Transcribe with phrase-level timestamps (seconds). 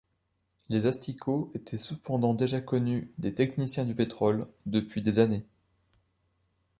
[0.69, 5.45] Les asticots étaient cependant déjà connus des techniciens du pétrole depuis des années.